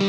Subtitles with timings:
[0.00, 0.08] Hello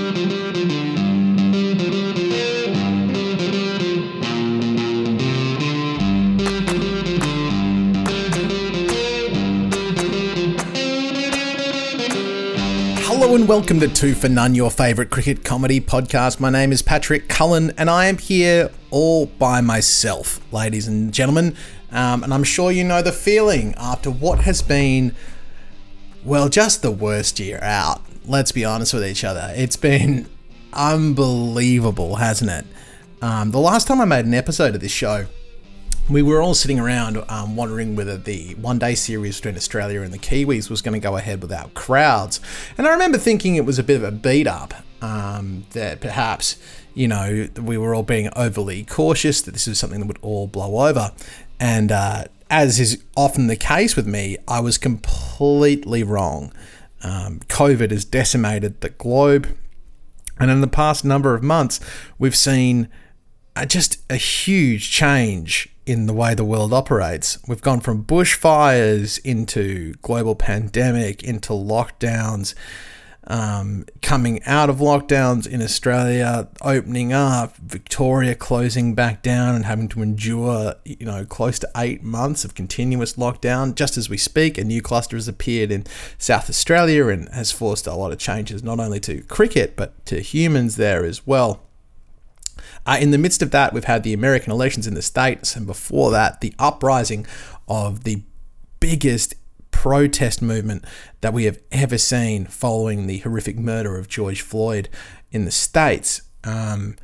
[13.36, 16.40] and welcome to Two for None, your favourite cricket comedy podcast.
[16.40, 21.54] My name is Patrick Cullen and I am here all by myself, ladies and gentlemen.
[21.92, 25.14] Um, and I'm sure you know the feeling after what has been,
[26.24, 28.02] well, just the worst year out.
[28.26, 29.52] Let's be honest with each other.
[29.56, 30.30] It's been
[30.74, 32.66] unbelievable, hasn't it?
[33.22, 35.26] Um, the last time I made an episode of this show,
[36.10, 40.14] we were all sitting around um, wondering whether the one day series between Australia and
[40.14, 42.40] the Kiwis was going to go ahead without crowds.
[42.78, 46.58] And I remember thinking it was a bit of a beat up, um, that perhaps,
[46.94, 50.48] you know, we were all being overly cautious, that this was something that would all
[50.48, 51.12] blow over.
[51.60, 56.52] And uh, as is often the case with me, I was completely wrong.
[57.02, 59.58] Um, COVID has decimated the globe.
[60.38, 61.80] And in the past number of months,
[62.20, 62.90] we've seen
[63.56, 67.40] uh, just a huge change in the way the world operates.
[67.48, 72.54] We've gone from bushfires into global pandemic, into lockdowns,
[73.28, 79.88] um, coming out of lockdowns in Australia, opening up, Victoria closing back down and having
[79.90, 83.76] to endure, you know, close to eight months of continuous lockdown.
[83.76, 85.86] Just as we speak, a new cluster has appeared in
[86.18, 90.20] South Australia and has forced a lot of changes, not only to cricket, but to
[90.20, 91.62] humans there as well.
[92.86, 95.68] Uh, in the midst of that, we've had the American elections in the States, and
[95.68, 97.28] before that, the uprising
[97.68, 98.24] of the
[98.80, 99.36] biggest
[99.72, 100.86] protest movement
[101.22, 104.90] that we have ever seen following the horrific murder of George Floyd
[105.32, 106.22] in the States.
[106.44, 106.96] Um,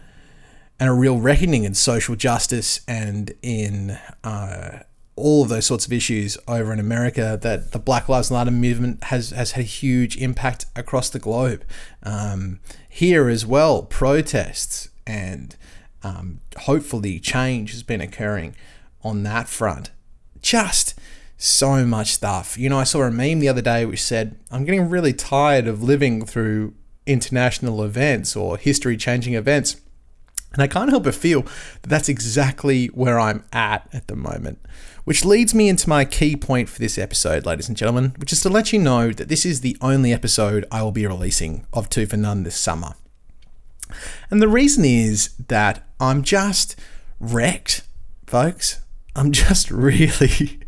[0.79, 4.83] and a real reckoning in social justice and in uh,
[5.15, 9.05] all of those sorts of issues over in America that the Black Lives Matter movement
[9.05, 11.65] has, has had a huge impact across the globe.
[12.03, 15.55] Um, here as well, protests and
[16.03, 18.55] um, hopefully change has been occurring
[19.03, 19.91] on that front.
[20.41, 20.93] Just
[21.37, 22.57] so much stuff.
[22.57, 25.67] You know, I saw a meme the other day which said, I'm getting really tired
[25.67, 26.73] of living through
[27.05, 29.79] international events or history changing events.
[30.53, 34.59] And I can't help but feel that that's exactly where I'm at at the moment.
[35.03, 38.41] Which leads me into my key point for this episode, ladies and gentlemen, which is
[38.41, 41.89] to let you know that this is the only episode I will be releasing of
[41.89, 42.93] Two for None this summer.
[44.29, 46.75] And the reason is that I'm just
[47.19, 47.83] wrecked,
[48.25, 48.81] folks.
[49.15, 50.59] I'm just really,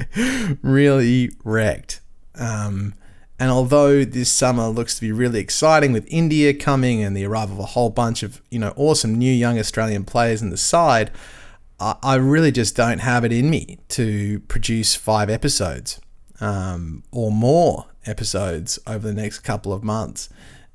[0.62, 2.00] really wrecked.
[2.34, 2.94] Um,
[3.38, 7.56] and although this summer looks to be really exciting with India coming and the arrival
[7.56, 11.10] of a whole bunch of you know awesome new young Australian players in the side,
[11.80, 16.00] I, I really just don't have it in me to produce five episodes
[16.40, 20.28] um, or more episodes over the next couple of months.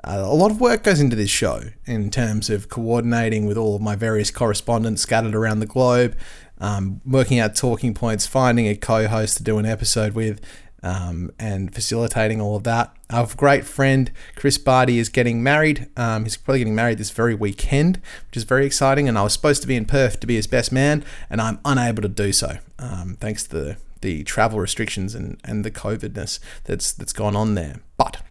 [0.04, 3.76] Uh, a lot of work goes into this show in terms of coordinating with all
[3.76, 6.16] of my various correspondents scattered around the globe,
[6.60, 10.42] um, working out talking points, finding a co host to do an episode with,
[10.84, 12.96] um, and facilitating all of that.
[13.10, 15.88] Our great friend Chris Barty is getting married.
[15.98, 17.98] Um, he's probably getting married this very weekend,
[18.28, 19.08] which is very exciting.
[19.08, 21.60] And I was supposed to be in Perth to be his best man, and I'm
[21.66, 26.40] unable to do so um, thanks to the, the travel restrictions and, and the COVIDness
[26.66, 27.78] that's that's gone on there.
[27.98, 28.22] But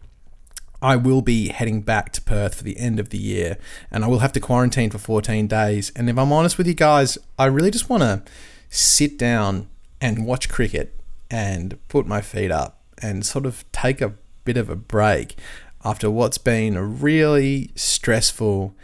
[0.81, 3.57] I will be heading back to Perth for the end of the year
[3.91, 5.91] and I will have to quarantine for 14 days.
[5.95, 8.23] And if I'm honest with you guys, I really just want to
[8.69, 10.93] sit down and watch cricket
[11.31, 15.35] and put my feet up and sort of take a bit of a break
[15.83, 18.75] after what's been a really stressful,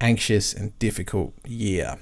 [0.00, 1.98] anxious, and difficult year.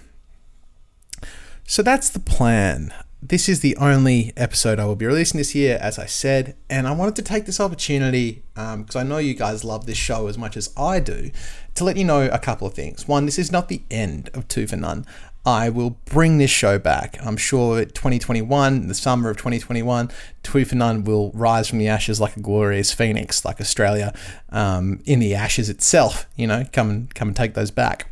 [1.66, 2.92] So that's the plan
[3.26, 6.86] this is the only episode I will be releasing this year, as I said, and
[6.86, 10.26] I wanted to take this opportunity because um, I know you guys love this show
[10.26, 11.30] as much as I do
[11.74, 13.08] to let you know a couple of things.
[13.08, 15.06] One, this is not the end of Two for None.
[15.46, 17.16] I will bring this show back.
[17.24, 20.10] I'm sure 2021, the summer of 2021,
[20.42, 24.14] Two for None will rise from the ashes like a glorious phoenix, like Australia
[24.50, 26.26] um, in the ashes itself.
[26.36, 28.10] You know, come and come and take those back.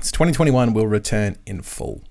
[0.00, 2.02] So 2021 will return in full.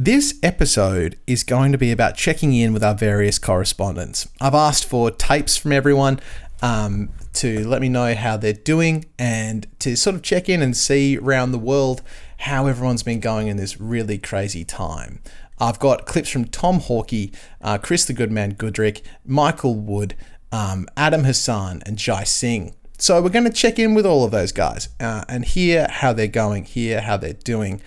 [0.00, 4.28] This episode is going to be about checking in with our various correspondents.
[4.40, 6.20] I've asked for tapes from everyone
[6.62, 10.76] um, to let me know how they're doing and to sort of check in and
[10.76, 12.02] see around the world
[12.36, 15.20] how everyone's been going in this really crazy time.
[15.58, 20.14] I've got clips from Tom Hawkey, uh, Chris the Goodman Goodrick, Michael Wood,
[20.52, 22.72] um, Adam Hassan, and Jai Singh.
[23.00, 26.12] So we're going to check in with all of those guys uh, and hear how
[26.12, 27.80] they're going, hear how they're doing,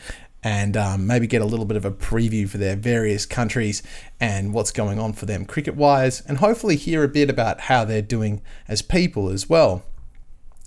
[0.43, 3.83] and um, maybe get a little bit of a preview for their various countries
[4.19, 7.85] and what's going on for them cricket wise, and hopefully hear a bit about how
[7.85, 9.83] they're doing as people as well.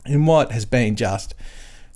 [0.07, 1.35] in what has been just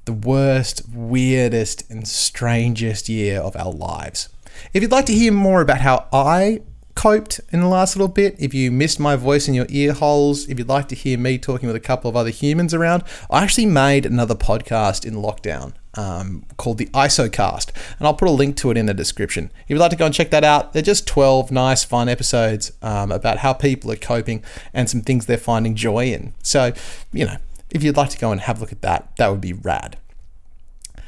[0.07, 4.31] the worst, weirdest, and strangest year of our lives.
[4.73, 6.63] If you'd like to hear more about how I
[6.95, 10.49] coped in the last little bit, if you missed my voice in your ear holes,
[10.49, 13.43] if you'd like to hear me talking with a couple of other humans around, I
[13.43, 18.57] actually made another podcast in lockdown um, called the ISOcast, and I'll put a link
[18.59, 19.51] to it in the description.
[19.65, 22.73] If you'd like to go and check that out, they're just 12 nice, fun episodes
[22.83, 26.35] um, about how people are coping and some things they're finding joy in.
[26.43, 26.73] So,
[27.13, 27.37] you know,
[27.71, 29.99] if you'd like to go and have a look at that, that would be rad.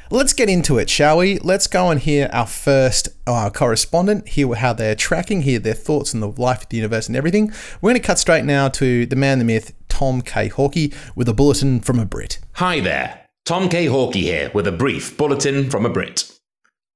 [0.09, 1.39] Let's get into it, shall we?
[1.39, 6.13] Let's go and hear our first uh, correspondent, hear how they're tracking, hear their thoughts
[6.13, 7.53] on the life of the universe and everything.
[7.79, 10.49] We're going to cut straight now to the man, the myth, Tom K.
[10.49, 12.39] Hawkey, with a bulletin from a Brit.
[12.55, 13.87] Hi there, Tom K.
[13.87, 16.31] Hawkey here with a brief bulletin from a Brit.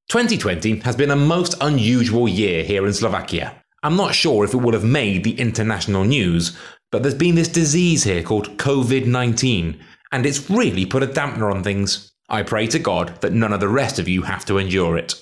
[0.10, 3.64] 2020 has been a most unusual year here in Slovakia.
[3.82, 6.56] I'm not sure if it would have made the international news,
[6.92, 9.80] but there's been this disease here called COVID 19,
[10.12, 12.14] and it's really put a dampener on things.
[12.30, 15.16] I pray to God that none of the rest of you have to endure it.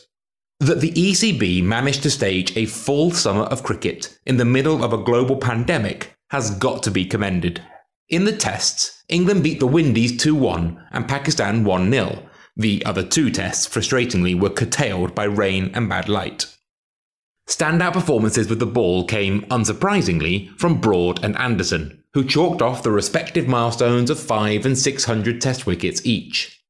[0.59, 4.91] That the ECB managed to stage a full summer of cricket in the middle of
[4.91, 7.63] a global pandemic has got to be commended.
[8.09, 12.27] In the tests, England beat the Windies 2 1 and Pakistan 1 0.
[12.57, 16.48] The other two tests, frustratingly, were curtailed by rain and bad light.
[17.48, 22.89] Standout performances with the ball came, unsurprisingly, from Broad and Anderson, who chalked off the
[22.89, 26.63] respective milestones of 5 and 600 test wickets each.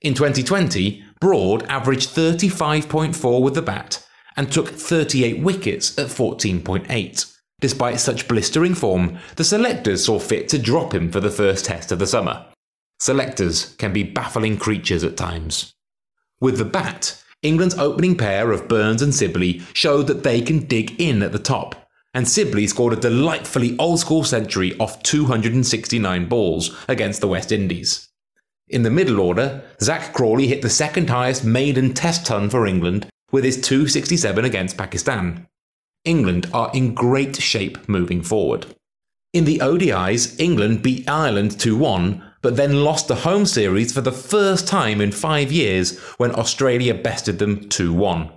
[0.00, 4.04] In 2020, Broad averaged 35.4 with the bat
[4.36, 7.33] and took 38 wickets at 14.8.
[7.60, 11.92] Despite such blistering form, the selectors saw fit to drop him for the first test
[11.92, 12.46] of the summer.
[12.98, 15.74] Selectors can be baffling creatures at times.
[16.40, 21.00] With the bat, England's opening pair of Burns and Sibley showed that they can dig
[21.00, 26.74] in at the top, and Sibley scored a delightfully old school century off 269 balls
[26.88, 28.08] against the West Indies.
[28.68, 33.06] In the middle order, Zak Crawley hit the second highest maiden test ton for England
[33.30, 35.46] with his 267 against Pakistan.
[36.04, 38.66] England are in great shape moving forward.
[39.32, 44.02] In the ODIs, England beat Ireland 2 1, but then lost the home series for
[44.02, 48.30] the first time in five years when Australia bested them 2 1.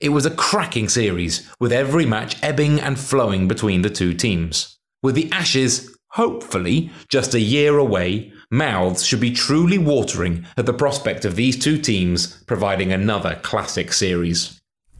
[0.00, 4.76] It was a cracking series, with every match ebbing and flowing between the two teams.
[5.02, 10.74] With the Ashes, hopefully, just a year away, Mouths should be truly watering at the
[10.74, 14.53] prospect of these two teams providing another classic series.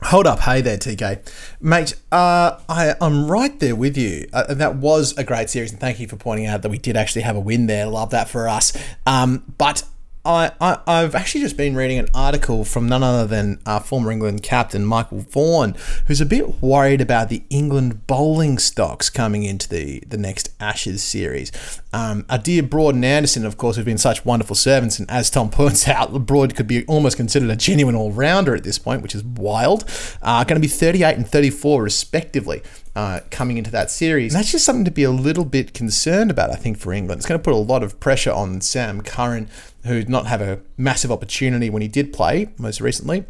[0.08, 1.26] Hold up, hey there, TK,
[1.62, 1.94] mate.
[2.12, 4.28] Uh, I I'm right there with you.
[4.34, 6.94] Uh, that was a great series, and thank you for pointing out that we did
[6.94, 7.86] actually have a win there.
[7.86, 8.76] Love that for us.
[9.06, 9.82] Um, but
[10.26, 14.10] I, I, have actually just been reading an article from none other than uh, former
[14.10, 15.74] England captain Michael Vaughan,
[16.06, 21.02] who's a bit worried about the England bowling stocks coming into the, the next Ashes
[21.02, 21.52] series.
[21.94, 25.30] Um, our dear Broad and Anderson, of course, have been such wonderful servants, and as
[25.30, 29.00] Tom points out, Broad could be almost considered a genuine all rounder at this point,
[29.00, 29.84] which is wild.
[30.20, 32.64] Uh, going to be 38 and 34, respectively
[32.96, 34.34] uh, coming into that series.
[34.34, 37.20] And that's just something to be a little bit concerned about, I think, for England.
[37.20, 39.48] It's going to put a lot of pressure on Sam Curran,
[39.84, 43.24] who did not have a massive opportunity when he did play most recently.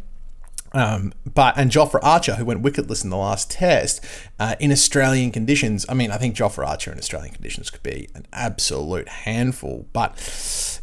[0.75, 4.03] Um, but and Jofra Archer, who went wicketless in the last test
[4.39, 5.85] uh, in Australian conditions.
[5.87, 9.87] I mean, I think Jofra Archer in Australian conditions could be an absolute handful.
[9.93, 10.11] But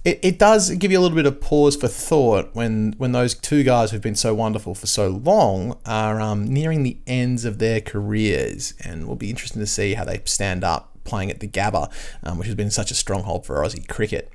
[0.02, 3.34] it, it does give you a little bit of pause for thought when when those
[3.34, 7.58] two guys who've been so wonderful for so long are um, nearing the ends of
[7.58, 11.48] their careers, and will be interesting to see how they stand up playing at the
[11.48, 14.32] Gabba, um, which has been such a stronghold for Aussie cricket.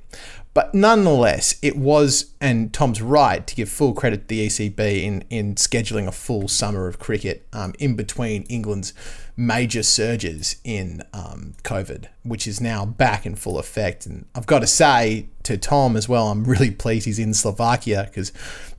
[0.58, 5.22] But nonetheless, it was, and Tom's right to give full credit to the ECB in,
[5.30, 8.92] in scheduling a full summer of cricket um, in between England's
[9.36, 14.04] major surges in um, COVID, which is now back in full effect.
[14.04, 18.06] And I've got to say to Tom as well, I'm really pleased he's in Slovakia
[18.08, 18.32] because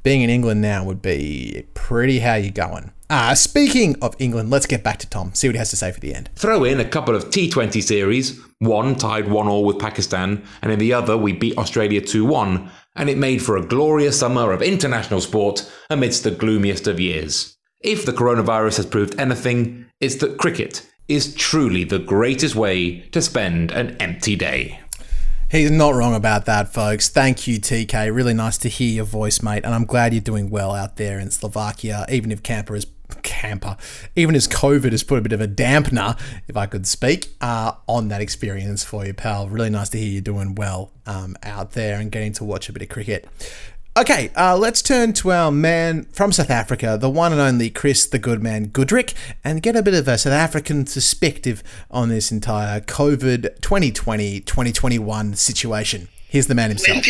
[0.03, 2.91] being in England now would be pretty how you going.
[3.11, 5.91] Uh, speaking of England, let's get back to Tom, see what he has to say
[5.91, 6.29] for the end.
[6.35, 8.39] Throw in a couple of T20 series.
[8.59, 12.69] One tied 1 all with Pakistan, and in the other, we beat Australia 2 1,
[12.97, 17.57] and it made for a glorious summer of international sport amidst the gloomiest of years.
[17.81, 23.23] If the coronavirus has proved anything, it's that cricket is truly the greatest way to
[23.23, 24.81] spend an empty day.
[25.49, 27.09] He's not wrong about that, folks.
[27.09, 28.13] Thank you, TK.
[28.13, 29.65] Really nice to hear your voice, mate.
[29.65, 32.85] And I'm glad you're doing well out there in Slovakia, even if Camper is
[33.23, 33.77] camper,
[34.15, 37.73] even as COVID has put a bit of a dampener, if I could speak, uh,
[37.87, 39.49] on that experience for you, pal.
[39.49, 42.73] Really nice to hear you doing well um, out there and getting to watch a
[42.73, 43.27] bit of cricket.
[43.97, 48.05] Okay, uh, let's turn to our man from South Africa, the one and only Chris
[48.05, 49.13] the Good Man Goodrick,
[49.43, 55.33] and get a bit of a South African perspective on this entire COVID 2020 2021
[55.33, 56.07] situation.
[56.27, 57.03] Here's the man himself.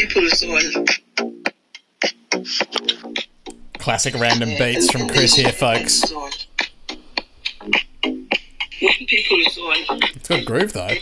[3.89, 6.03] Classic random beats from Chris here, folks.
[8.79, 10.93] It's got groove though.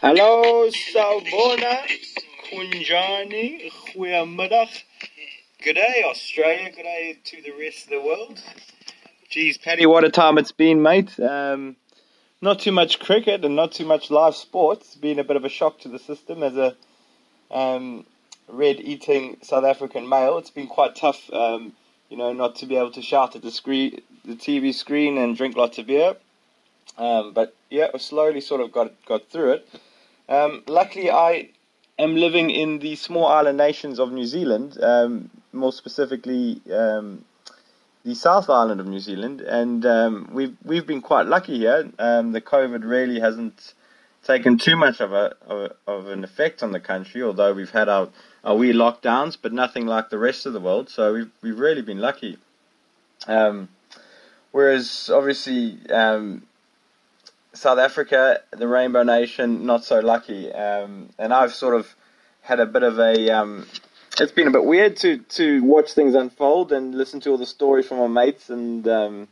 [0.00, 1.82] Hallo Sawubona,
[2.50, 4.82] Kunjani, Goeiemiddag.
[5.62, 8.42] G'day Australia, g'day to the rest of the world.
[9.28, 11.20] Geez, Paddy, what a time it's been, mate.
[11.20, 11.76] Um,
[12.40, 14.86] not too much cricket and not too much live sports.
[14.86, 16.74] It's been a bit of a shock to the system as a
[17.50, 18.06] um,
[18.48, 20.38] red-eating South African male.
[20.38, 21.72] It's been quite tough, um,
[22.08, 25.36] you know, not to be able to shout at the screen, the TV screen and
[25.36, 26.16] drink lots of beer.
[26.96, 29.68] Um, but yeah, I slowly sort of got got through it.
[30.28, 31.50] Um, luckily, I
[31.98, 37.24] am living in the small island nations of New Zealand, um, more specifically um,
[38.04, 41.84] the South Island of New Zealand, and um, we've we've been quite lucky here.
[41.84, 43.74] The COVID really hasn't
[44.24, 47.88] taken too much of a, of of an effect on the country, although we've had
[47.88, 48.08] our,
[48.48, 50.88] our wee lockdowns, but nothing like the rest of the world.
[50.88, 52.38] So we've we've really been lucky.
[53.26, 53.68] Um,
[54.52, 56.44] whereas obviously um,
[57.52, 60.50] South Africa, the Rainbow Nation, not so lucky.
[60.50, 61.94] Um, and I've sort of
[62.40, 63.30] had a bit of a.
[63.30, 63.66] Um,
[64.18, 67.46] it's been a bit weird to, to watch things unfold and listen to all the
[67.46, 69.28] stories from my mates and um,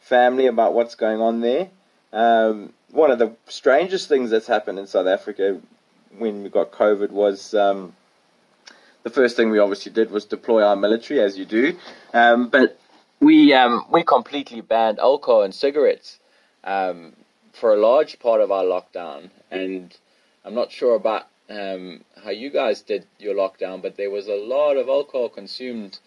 [0.00, 1.68] family about what's going on there.
[2.12, 5.60] Um, one of the strangest things that's happened in South Africa
[6.16, 7.54] when we got COVID was
[9.02, 11.76] the first thing we obviously did was deploy our military, as you do.
[12.12, 12.78] Um, but
[13.20, 16.18] we um, we completely banned alcohol and cigarettes
[16.64, 17.14] um,
[17.52, 19.96] for a large part of our lockdown, and
[20.44, 24.34] I'm not sure about um, how you guys did your lockdown, but there was a
[24.34, 25.98] lot of alcohol consumed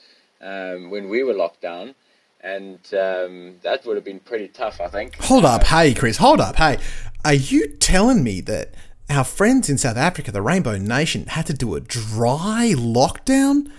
[0.41, 1.95] um, when we were locked down,
[2.41, 5.15] and um, that would have been pretty tough, I think.
[5.15, 6.77] Hold up, hey Chris, hold up, hey.
[7.23, 8.73] Are you telling me that
[9.09, 13.69] our friends in South Africa, the Rainbow Nation, had to do a dry lockdown?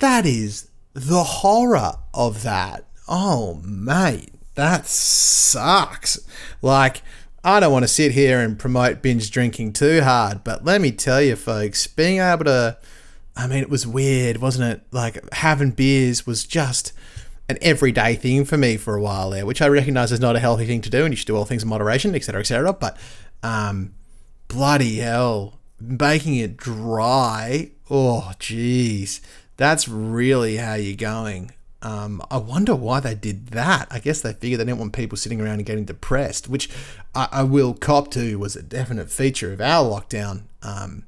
[0.00, 2.84] That is the horror of that.
[3.08, 6.20] Oh, mate, that sucks.
[6.62, 7.02] Like,
[7.42, 10.92] I don't want to sit here and promote binge drinking too hard, but let me
[10.92, 12.78] tell you, folks, being able to.
[13.36, 14.82] I mean, it was weird, wasn't it?
[14.92, 16.92] Like, having beers was just
[17.48, 20.40] an everyday thing for me for a while there, which I recognize is not a
[20.40, 22.72] healthy thing to do, and you should do all things in moderation, etc., etc.
[22.72, 22.96] But,
[23.42, 23.92] um,
[24.54, 27.72] bloody hell, making it dry.
[27.90, 29.20] Oh, jeez,
[29.56, 31.50] that's really how you're going.
[31.82, 33.88] Um, I wonder why they did that.
[33.90, 36.70] I guess they figured they didn't want people sitting around and getting depressed, which
[37.16, 40.42] I, I will cop to was a definite feature of our lockdown.
[40.62, 41.04] Um,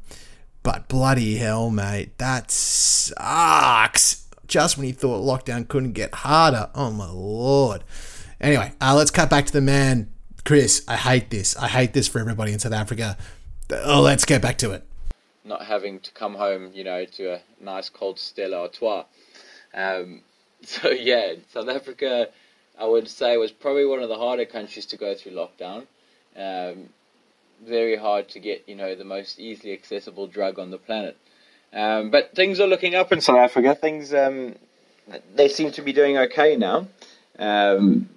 [0.65, 4.27] but bloody hell, mate, that sucks.
[4.49, 6.69] Just when you thought lockdown couldn't get harder.
[6.75, 7.85] Oh my lord.
[8.41, 10.11] Anyway, uh, let's cut back to the man,
[10.45, 10.85] Chris.
[10.89, 11.57] I hate this.
[11.57, 13.17] I hate this for everybody in South Africa.
[13.71, 14.85] Oh, let's get back to it.
[15.45, 19.05] Not having to come home, you know, to a nice cold Stella Artois.
[19.75, 20.23] Um,
[20.63, 22.29] so yeah, South Africa,
[22.79, 25.87] I would say, was probably one of the harder countries to go through lockdown.
[26.37, 26.91] Um,
[27.67, 31.17] very hard to get, you know, the most easily accessible drug on the planet.
[31.73, 33.75] Um, but things are looking up in South Africa.
[33.75, 34.55] Things um,
[35.35, 36.87] they seem to be doing okay now.
[37.39, 38.09] Um,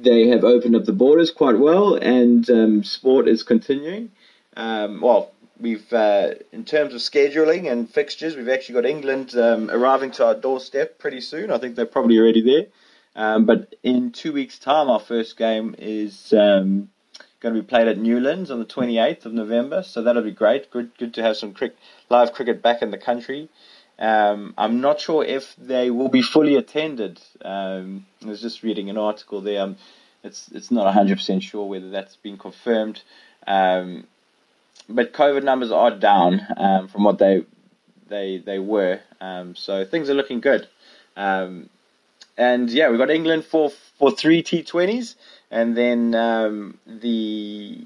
[0.00, 4.10] they have opened up the borders quite well, and um, sport is continuing.
[4.58, 9.70] Um, well, we've uh, in terms of scheduling and fixtures, we've actually got England um,
[9.70, 11.52] arriving to our doorstep pretty soon.
[11.52, 12.66] I think they're probably already there.
[13.14, 16.90] Um, but in two weeks' time, our first game is um,
[17.40, 19.82] going to be played at Newlands on the 28th of November.
[19.84, 20.70] So that'll be great.
[20.70, 21.76] Good, good to have some crick,
[22.10, 23.48] live cricket back in the country.
[23.98, 27.20] Um, I'm not sure if they will be fully attended.
[27.44, 29.62] Um, I was just reading an article there.
[29.62, 29.76] Um,
[30.24, 33.02] it's it's not 100% sure whether that's been confirmed.
[33.46, 34.06] Um,
[34.88, 37.44] but COVID numbers are down um, from what they
[38.08, 39.00] they they were.
[39.20, 40.68] Um, so things are looking good.
[41.16, 41.68] Um,
[42.36, 45.16] and yeah, we've got England for for three T20s,
[45.50, 47.84] and then um, the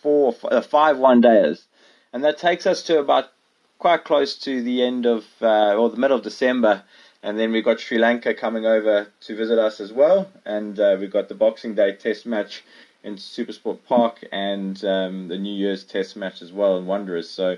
[0.00, 1.64] four uh, five one days,
[2.12, 3.30] and that takes us to about
[3.78, 6.82] quite close to the end of uh, or the middle of December.
[7.24, 10.96] And then we've got Sri Lanka coming over to visit us as well, and uh,
[10.98, 12.64] we've got the Boxing Day Test match
[13.04, 17.28] in Supersport Park and um, the New Year's Test match as well in Wanderers.
[17.28, 17.56] So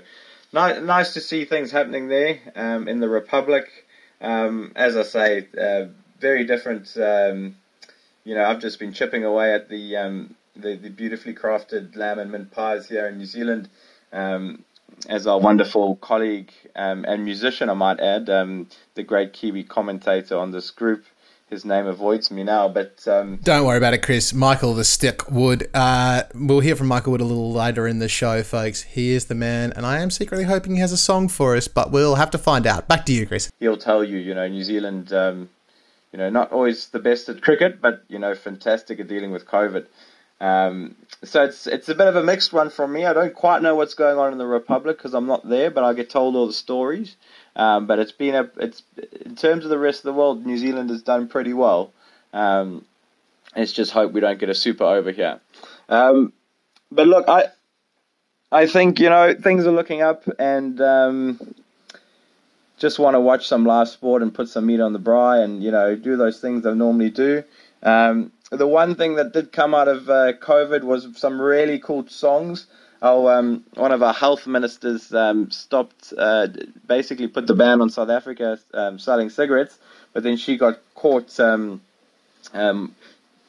[0.51, 3.65] nice, nice to see things happening there um, in the Republic.
[4.21, 5.85] Um, as I say, uh,
[6.19, 6.95] very different.
[6.97, 7.55] Um,
[8.23, 12.17] you know, I've just been chipping away at the, um, the, the beautifully crafted lamb
[12.17, 13.69] and mint pies here in New Zealand.
[14.11, 14.63] Um,
[15.09, 20.71] as our wonderful colleague and musician, I might add, the great Kiwi commentator on this
[20.71, 21.03] group,
[21.49, 22.67] his name avoids me now.
[22.67, 24.33] But um, Don't worry about it, Chris.
[24.33, 25.69] Michael the Stick Wood.
[25.73, 28.83] Uh, we'll hear from Michael Wood a little later in the show, folks.
[28.83, 31.67] He is the man, and I am secretly hoping he has a song for us,
[31.67, 32.87] but we'll have to find out.
[32.87, 33.51] Back to you, Chris.
[33.59, 35.49] he'll tell you, you know, New Zealand, um,
[36.11, 39.45] you know, not always the best at cricket, but you know, fantastic at dealing with
[39.45, 39.85] COVID.
[40.41, 43.05] Um, so it's it's a bit of a mixed one from me.
[43.05, 45.83] I don't quite know what's going on in the Republic because I'm not there, but
[45.83, 47.15] I get told all the stories.
[47.55, 48.83] Um, but it's been a it's
[49.25, 51.93] in terms of the rest of the world, New Zealand has done pretty well.
[52.33, 52.83] Um,
[53.55, 55.39] let's just hope we don't get a super over here.
[55.87, 56.33] Um,
[56.91, 57.45] but look, I
[58.51, 61.55] I think you know things are looking up, and um,
[62.77, 65.63] just want to watch some live sport and put some meat on the braai, and
[65.63, 67.43] you know do those things I normally do.
[67.83, 72.07] Um, the one thing that did come out of uh, COVID was some really cool
[72.07, 72.67] songs.
[73.01, 76.47] Oh, um, one of our health ministers um, stopped, uh,
[76.87, 79.77] basically put the ban on South Africa um, selling cigarettes,
[80.13, 81.81] but then she got caught um,
[82.53, 82.95] um,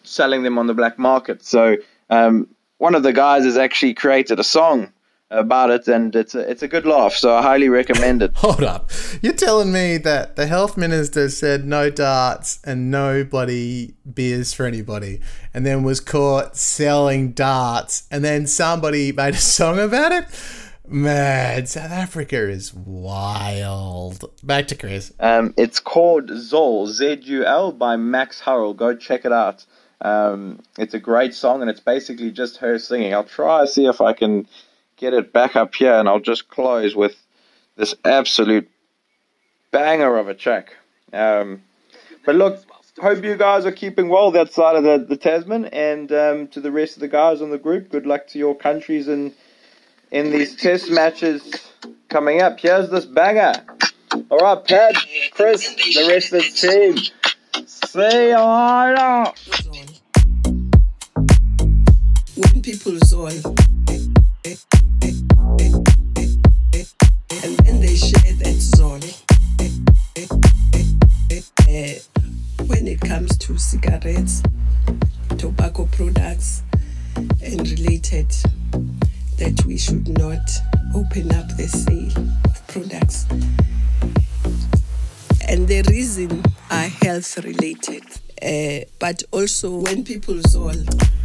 [0.03, 1.45] selling them on the black market.
[1.45, 1.77] So
[2.11, 2.49] um,
[2.79, 4.93] one of the guys has actually created a song
[5.31, 7.13] about it, and it's a, it's a good laugh.
[7.15, 8.33] So I highly recommend it.
[8.37, 8.91] Hold up.
[9.23, 14.67] You're telling me that the health minister said no darts and no bloody beers for
[14.67, 15.21] anybody,
[15.53, 20.27] and then was caught selling darts, and then somebody made a song about it?
[20.89, 24.31] Man, South Africa is wild.
[24.45, 25.13] Back to Chris.
[25.19, 28.75] Um, it's called Zul, Z U L, by Max Hurrell.
[28.75, 29.67] Go check it out.
[30.01, 33.13] Um, it's a great song, and it's basically just her singing.
[33.13, 34.47] I'll try see if I can
[34.97, 37.17] get it back up here, and I'll just close with
[37.77, 38.69] this absolute
[39.71, 40.75] banger of a track.
[41.13, 41.63] Um,
[42.25, 42.65] but look,
[43.01, 46.61] hope you guys are keeping well that side of the, the Tasman, and um, to
[46.61, 49.33] the rest of the guys on the group, good luck to your countries in
[50.11, 51.69] in these test matches
[52.09, 52.59] coming up.
[52.61, 53.53] Here's this banger.
[54.31, 54.95] All right, Pat,
[55.33, 56.97] Chris, the rest of the team.
[57.67, 59.33] See you later.
[62.37, 62.63] When
[63.15, 63.76] all and
[73.47, 74.43] to cigarettes,
[75.39, 76.65] tobacco products,
[77.15, 78.29] and related,
[79.39, 80.51] that we should not
[80.97, 83.25] open up the sale of products.
[85.49, 88.03] And the reason are health related.
[88.43, 90.75] Uh, but also when people's all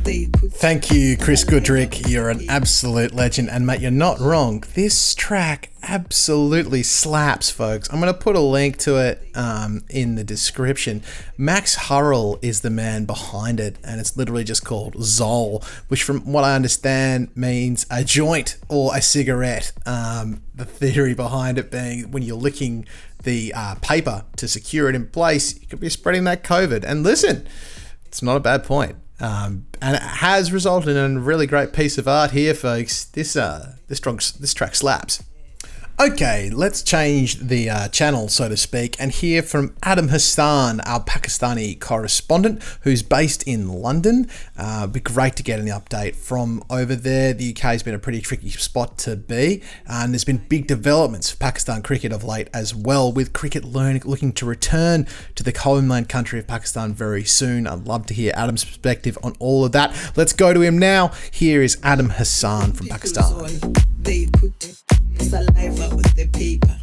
[0.04, 2.10] Thank you, Chris Goodrick.
[2.10, 3.50] You're an absolute legend.
[3.50, 4.64] And mate, you're not wrong.
[4.74, 7.88] This track absolutely slaps, folks.
[7.92, 11.04] I'm going to put a link to it um, in the description.
[11.38, 16.32] Max Hurrell is the man behind it, and it's literally just called Zol, which, from
[16.32, 19.72] what I understand, means a joint or a cigarette.
[19.86, 22.86] Um, the theory behind it being when you're licking
[23.24, 26.84] the uh, paper to secure it in place, you could be spreading that COVID.
[26.84, 27.48] And listen,
[28.06, 28.96] it's not a bad point.
[29.22, 33.06] Um, and it has resulted in a really great piece of art here, folks.
[33.06, 35.24] This uh, this this track slaps.
[36.02, 41.00] Okay, let's change the uh, channel, so to speak, and hear from Adam Hassan, our
[41.00, 44.28] Pakistani correspondent, who's based in London.
[44.58, 47.36] Uh, it'd be great to get an update from over there.
[47.36, 51.30] The UK has been a pretty tricky spot to be, and there's been big developments
[51.30, 55.56] for Pakistan cricket of late as well, with cricket learning, looking to return to the
[55.56, 57.68] homeland country of Pakistan very soon.
[57.68, 59.96] I'd love to hear Adam's perspective on all of that.
[60.16, 61.12] Let's go to him now.
[61.30, 63.76] Here is Adam Hassan from Pakistan.
[65.32, 66.76] Saliva on the paper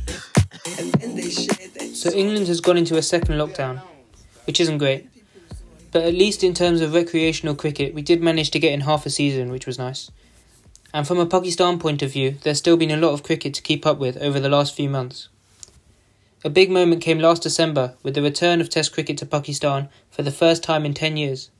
[0.78, 3.82] and then they share So England has gone into a second lockdown,
[4.46, 5.06] which isn't great.
[5.92, 9.04] But at least in terms of recreational cricket, we did manage to get in half
[9.04, 10.10] a season, which was nice.
[10.94, 13.60] And from a Pakistan point of view, there's still been a lot of cricket to
[13.60, 15.28] keep up with over the last few months.
[16.42, 20.22] A big moment came last December with the return of Test cricket to Pakistan for
[20.22, 21.50] the first time in 10 years.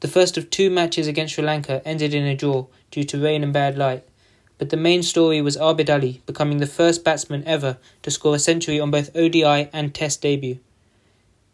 [0.00, 3.42] The first of two matches against Sri Lanka ended in a draw due to rain
[3.42, 4.04] and bad light,
[4.60, 8.38] but the main story was Abid Ali becoming the first batsman ever to score a
[8.38, 10.58] century on both ODI and Test debut.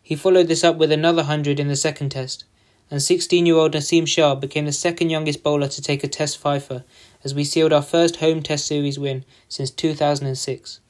[0.02, 2.44] He followed this up with another 100 in the second Test,
[2.90, 6.36] and 16 year old Naseem Shah became the second youngest bowler to take a Test
[6.36, 6.82] fifer
[7.22, 10.80] as we sealed our first home Test series win since 2006.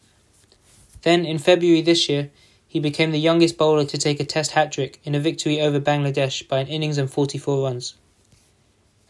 [1.02, 2.30] Then, in February this year,
[2.66, 5.78] he became the youngest bowler to take a Test hat trick in a victory over
[5.78, 7.92] Bangladesh by an innings and 44 runs.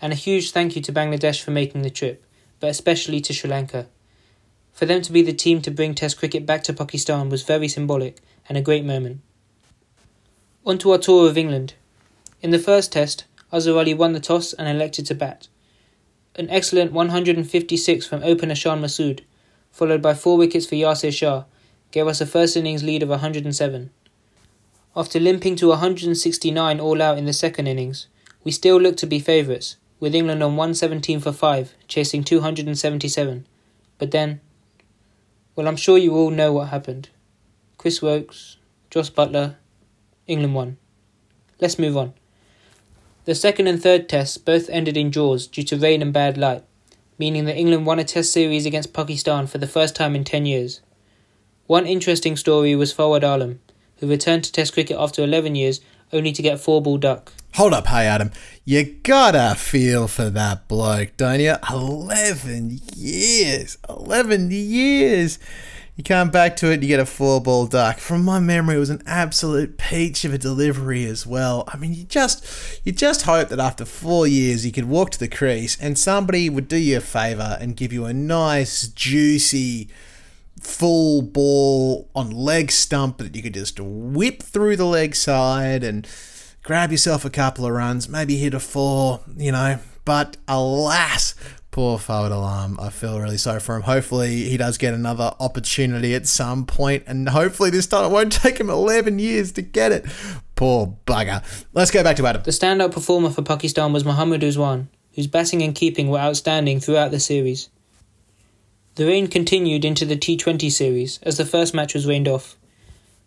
[0.03, 2.25] And a huge thank you to Bangladesh for making the trip,
[2.61, 3.87] but especially to Sri Lanka.
[4.73, 7.69] For them to be the team to bring Test cricket back to Pakistan was very
[7.69, 9.21] symbolic and a great moment.
[10.65, 11.75] On to our tour of England.
[12.43, 15.49] In the first Test, Azhar Ali won the toss and elected to bat.
[16.35, 19.21] An excellent 156 from opener Shan Masood,
[19.71, 21.45] followed by four wickets for Yasir Shah,
[21.91, 23.91] gave us a first innings lead of 107.
[24.95, 28.09] After limping to 169 all out in the second innings,
[28.45, 33.47] we still looked to be favourites, with England on 117 for 5, chasing 277.
[33.99, 34.41] But then,
[35.55, 37.09] well, I'm sure you all know what happened.
[37.79, 38.57] Chris Woakes,
[38.91, 39.57] Jos Buttler,
[40.27, 40.77] England won.
[41.61, 42.15] Let's move on.
[43.25, 46.63] The second and third tests both ended in draws due to rain and bad light,
[47.19, 50.47] meaning that England won a test series against Pakistan for the first time in 10
[50.47, 50.81] years.
[51.67, 53.61] One interesting story was Fawad Alam,
[53.99, 55.81] who returned to Test cricket after 11 years
[56.13, 57.33] only to get four ball duck.
[57.55, 58.33] Hold up, hey Adam.
[58.65, 61.55] You gotta feel for that bloke, don't you?
[61.71, 63.79] 11 years.
[63.89, 65.39] 11 years.
[65.97, 67.99] You come back to it, and you get a four ball duck.
[67.99, 71.65] From my memory, it was an absolute peach of a delivery as well.
[71.69, 72.45] I mean, you just
[72.85, 76.51] you just hope that after four years you could walk to the crease and somebody
[76.51, 79.89] would do you a favour and give you a nice, juicy,
[80.61, 86.07] full ball on leg stump that you could just whip through the leg side and
[86.63, 89.79] grab yourself a couple of runs, maybe hit a four, you know.
[90.05, 91.35] But alas,
[91.73, 92.79] poor Fawad Alam.
[92.81, 93.83] I feel really sorry for him.
[93.83, 98.33] Hopefully, he does get another opportunity at some point, and hopefully, this time it won't
[98.33, 100.07] take him 11 years to get it.
[100.55, 101.43] Poor bugger.
[101.73, 102.43] Let's go back to Adam.
[102.43, 107.11] The standout performer for Pakistan was Mohammad Rizwan, whose batting and keeping were outstanding throughout
[107.11, 107.69] the series.
[108.97, 112.57] The rain continued into the T20 series as the first match was rained off.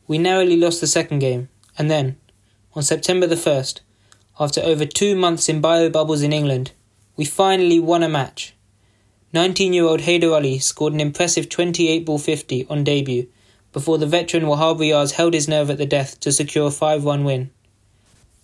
[0.07, 2.17] We narrowly lost the second game, and then,
[2.73, 3.81] on September the 1st,
[4.39, 6.71] after over two months in bio bubbles in England,
[7.15, 8.55] we finally won a match.
[9.31, 13.27] 19 year old Haider Ali scored an impressive 28 ball 50 on debut
[13.71, 17.03] before the veteran Wahab Riaz held his nerve at the death to secure a 5
[17.03, 17.51] 1 win.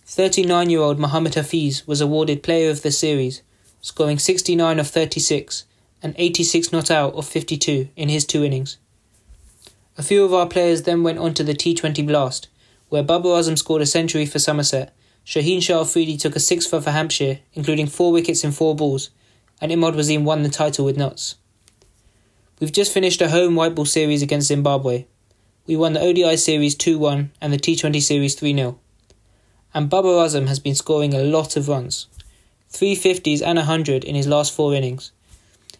[0.04, 3.42] 39 year old Mohammad Hafeez was awarded Player of the Series,
[3.80, 5.64] scoring 69 of 36
[6.06, 8.76] and 86 not out of 52 in his two innings.
[9.98, 12.46] A few of our players then went on to the T20 Blast,
[12.90, 14.94] where Babar Azam scored a century for Somerset,
[15.26, 19.10] Shaheen Shah Afridi took a six for, Hampshire, including four wickets in four balls,
[19.60, 21.34] and Imad Wasim won the title with Notts.
[22.60, 25.06] We've just finished a home white ball series against Zimbabwe.
[25.66, 28.78] We won the ODI series 2 1 and the T20 series 3 0.
[29.74, 32.06] And Babar Azam has been scoring a lot of runs
[32.72, 35.10] 350s and 100 in his last four innings.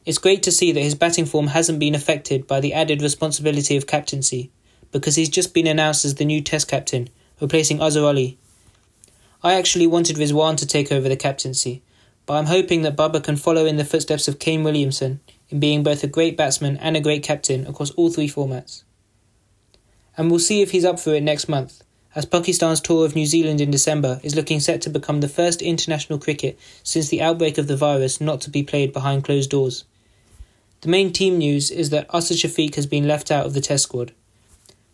[0.07, 3.77] It's great to see that his batting form hasn't been affected by the added responsibility
[3.77, 4.53] of captaincy,
[4.92, 8.38] because he's just been announced as the new Test captain, replacing Azhar Ali.
[9.42, 11.83] I actually wanted Rizwan to take over the captaincy,
[12.25, 15.83] but I'm hoping that Babar can follow in the footsteps of Kane Williamson in being
[15.83, 18.85] both a great batsman and a great captain across all three formats.
[20.16, 21.83] And we'll see if he's up for it next month,
[22.14, 25.62] as Pakistan's tour of New Zealand in December is looking set to become the first
[25.62, 29.85] international cricket since the outbreak of the virus not to be played behind closed doors.
[30.83, 33.85] The main team news is that Asad Shafiq has been left out of the Test
[33.85, 34.12] squad.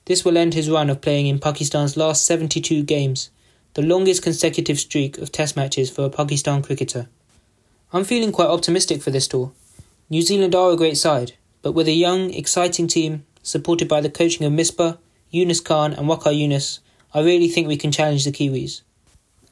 [0.05, 3.31] This will end his run of playing in Pakistan's last 72 games,
[3.75, 7.09] the longest consecutive streak of Test matches for a Pakistan cricketer.
[7.93, 9.53] I'm feeling quite optimistic for this tour.
[10.09, 14.11] New Zealand are a great side, but with a young, exciting team supported by the
[14.11, 14.99] coaching of Misbah,
[15.31, 16.79] Yunus Khan, and Waqar Younis,
[17.13, 18.83] I really think we can challenge the Kiwis.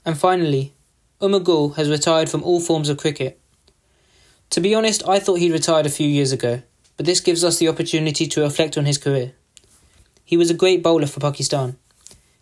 [0.05, 0.75] And finally,
[1.23, 3.39] Umar Gul has retired from all forms of cricket
[4.50, 6.62] to be honest, I thought he retired a few years ago,
[6.96, 9.32] but this gives us the opportunity to reflect on his career.
[10.24, 11.76] He was a great bowler for Pakistan.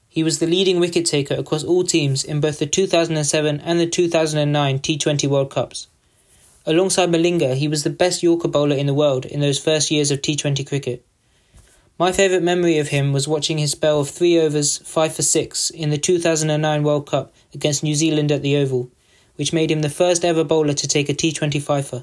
[0.09, 3.87] He was the leading wicket taker across all teams in both the 2007 and the
[3.87, 5.87] 2009 T20 World Cups.
[6.67, 10.11] Alongside Malinga, he was the best Yorker bowler in the world in those first years
[10.11, 11.05] of T20 cricket.
[11.99, 15.71] My favourite memory of him was watching his spell of 3 overs, 5 for 6
[15.71, 18.91] in the 2009 World Cup against New Zealand at the Oval
[19.39, 22.03] which made him the first ever bowler to take a T20 fifer.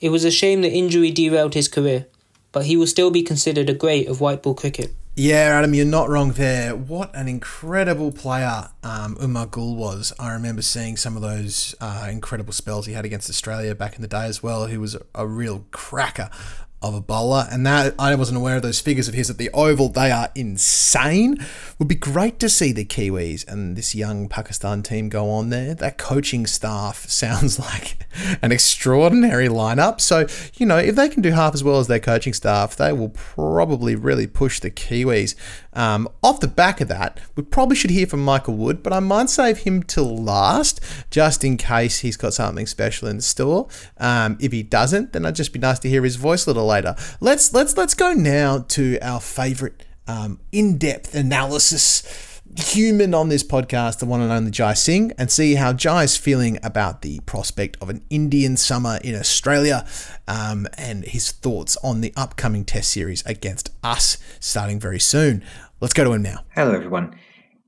[0.00, 2.06] It was a shame that injury derailed his career,
[2.50, 4.94] but he will still be considered a great of white ball cricket.
[5.16, 6.74] Yeah, Adam, you're not wrong there.
[6.74, 10.14] What an incredible player um, Umar Gul was.
[10.18, 14.02] I remember seeing some of those uh, incredible spells he had against Australia back in
[14.02, 14.64] the day as well.
[14.64, 16.30] He was a real cracker
[16.82, 19.50] of a bowler, and that I wasn't aware of those figures of his at the
[19.50, 19.88] Oval.
[19.88, 21.44] They are insane.
[21.78, 25.74] Would be great to see the Kiwis and this young Pakistan team go on there.
[25.74, 27.98] That coaching staff sounds like
[28.42, 30.00] an extraordinary lineup.
[30.00, 32.92] So you know, if they can do half as well as their coaching staff, they
[32.92, 35.34] will probably really push the Kiwis.
[35.72, 39.00] Um, off the back of that, we probably should hear from Michael Wood, but I
[39.00, 43.68] might save him till last, just in case he's got something special in store.
[43.98, 46.69] Um, if he doesn't, then I'd just be nice to hear his voice a little
[46.70, 46.94] later.
[47.20, 49.74] Let's let's let's go now to our favourite
[50.06, 55.54] um, in-depth analysis human on this podcast, the one and only Jai Singh, and see
[55.54, 59.86] how Jai is feeling about the prospect of an Indian summer in Australia
[60.26, 65.44] um, and his thoughts on the upcoming Test series against us starting very soon.
[65.80, 66.44] Let's go to him now.
[66.54, 67.14] Hello, everyone.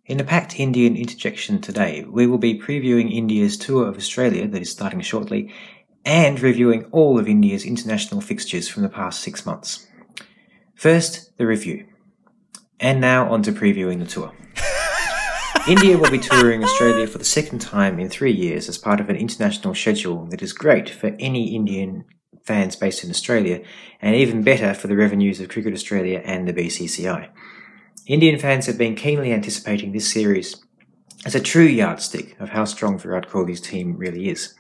[0.07, 4.61] In a packed Indian interjection today, we will be previewing India's tour of Australia that
[4.61, 5.55] is starting shortly
[6.05, 9.87] and reviewing all of India's international fixtures from the past six months.
[10.75, 11.87] First, the review.
[12.81, 14.33] And now on to previewing the tour.
[15.69, 19.09] India will be touring Australia for the second time in three years as part of
[19.09, 22.05] an international schedule that is great for any Indian
[22.45, 23.63] fans based in Australia
[24.01, 27.29] and even better for the revenues of Cricket Australia and the BCCI.
[28.07, 30.61] Indian fans have been keenly anticipating this series
[31.25, 34.55] as a true yardstick of how strong Virat Kohli's team really is.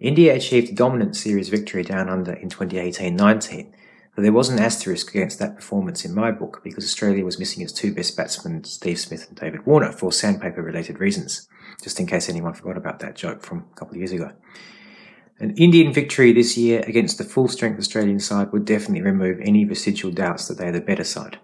[0.00, 3.70] India achieved a dominant series victory down under in 2018-19,
[4.16, 7.62] but there was an asterisk against that performance in my book because Australia was missing
[7.62, 11.46] its two best batsmen, Steve Smith and David Warner, for sandpaper related reasons,
[11.82, 14.32] just in case anyone forgot about that joke from a couple of years ago.
[15.38, 19.66] An Indian victory this year against the full strength Australian side would definitely remove any
[19.66, 21.38] residual doubts that they are the better side.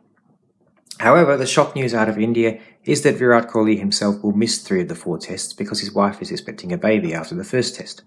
[0.99, 4.81] However, the shock news out of India is that Virat Kohli himself will miss three
[4.81, 8.03] of the four tests because his wife is expecting a baby after the first test.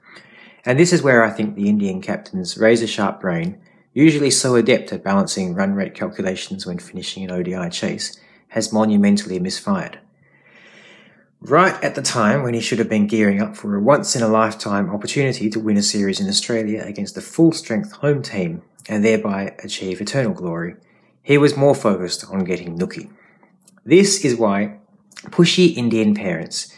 [0.65, 3.59] And this is where I think the Indian captain's razor sharp brain,
[3.93, 8.19] usually so adept at balancing run rate calculations when finishing an ODI chase,
[8.49, 9.99] has monumentally misfired.
[11.41, 14.21] Right at the time when he should have been gearing up for a once in
[14.21, 18.61] a lifetime opportunity to win a series in Australia against a full strength home team
[18.89, 20.75] and thereby achieve eternal glory,
[21.23, 23.09] he was more focused on getting nookie.
[23.85, 24.79] This is why
[25.27, 26.75] pushy Indian parents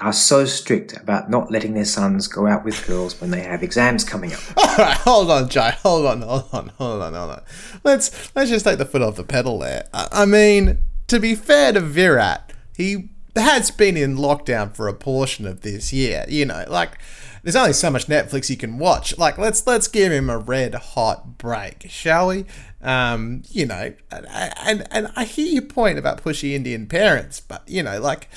[0.00, 3.62] are so strict about not letting their sons go out with girls when they have
[3.62, 4.40] exams coming up.
[4.56, 5.72] All right, hold on, Jay.
[5.82, 7.42] Hold on, hold on, hold on, hold on.
[7.84, 9.86] Let's let's just take the foot off the pedal there.
[9.92, 10.78] I, I mean,
[11.08, 15.92] to be fair to Virat, he has been in lockdown for a portion of this
[15.92, 16.24] year.
[16.28, 16.98] You know, like
[17.42, 19.16] there's only so much Netflix you can watch.
[19.18, 22.46] Like let's let's give him a red hot break, shall we?
[22.82, 27.62] Um, you know, and, and and I hear your point about pushy Indian parents, but
[27.68, 28.28] you know, like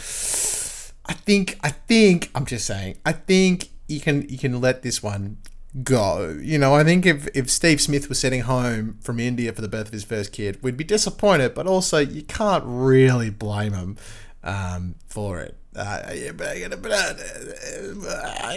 [1.08, 5.02] I think I think I'm just saying I think you can you can let this
[5.02, 5.38] one
[5.84, 6.38] go.
[6.42, 9.68] You know, I think if if Steve Smith was sitting home from India for the
[9.68, 13.98] birth of his first kid, we'd be disappointed, but also you can't really blame him
[14.44, 15.58] um, for it.
[15.76, 16.14] Uh,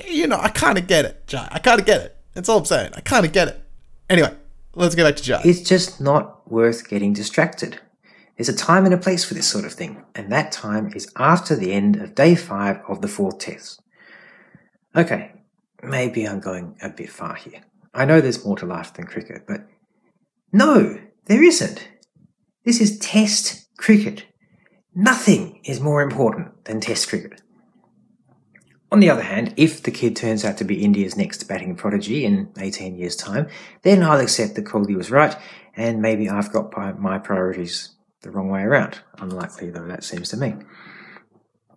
[0.09, 1.47] you know, I kind of get it, Jay.
[1.51, 2.17] I kind of get it.
[2.33, 2.93] That's all I'm saying.
[2.95, 3.63] I kind of get it.
[4.09, 4.35] Anyway,
[4.75, 5.41] let's get back to Jay.
[5.45, 7.79] It's just not worth getting distracted.
[8.37, 11.12] There's a time and a place for this sort of thing, and that time is
[11.16, 13.83] after the end of day five of the fourth test.
[14.97, 15.33] Okay,
[15.83, 17.61] maybe I'm going a bit far here.
[17.93, 19.66] I know there's more to life than cricket, but
[20.53, 21.88] no, there isn't.
[22.64, 24.25] This is test cricket.
[24.95, 27.40] Nothing is more important than Test cricket.
[28.93, 32.25] On the other hand, if the kid turns out to be India's next batting prodigy
[32.25, 33.47] in 18 years' time,
[33.83, 35.37] then I'll accept that Kohli was right,
[35.77, 37.90] and maybe I've got my priorities
[38.23, 39.01] the wrong way around.
[39.19, 40.55] Unlikely though that seems to me.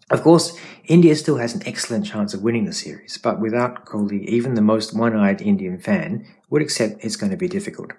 [0.10, 4.26] Of course, India still has an excellent chance of winning the series, but without Kohli,
[4.26, 7.94] even the most one-eyed Indian fan would accept it's going to be difficult.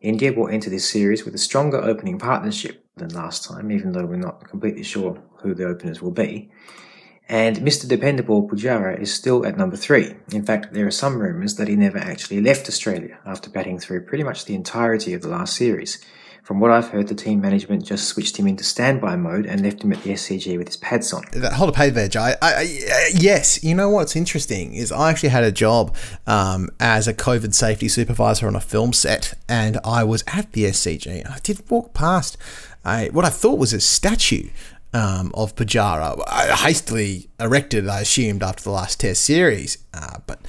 [0.00, 4.04] India will enter this series with a stronger opening partnership than last time, even though
[4.04, 6.50] we're not completely sure who the openers will be.
[7.28, 7.88] And Mr.
[7.88, 10.16] Dependable Pujara is still at number three.
[10.32, 14.06] In fact, there are some rumours that he never actually left Australia after batting through
[14.06, 16.04] pretty much the entirety of the last series.
[16.42, 19.84] From what I've heard, the team management just switched him into standby mode and left
[19.84, 21.22] him at the SCG with his pads on.
[21.54, 22.18] Hold a pay there, Jay.
[22.18, 25.94] I, I, yes, you know what's interesting is I actually had a job
[26.26, 30.64] um, as a COVID safety supervisor on a film set, and I was at the
[30.64, 31.30] SCG.
[31.30, 32.36] I did walk past
[32.84, 34.48] a, what I thought was a statue
[34.92, 39.78] um, of Pujara, hastily erected, I assumed, after the last Test series.
[39.94, 40.40] Uh, but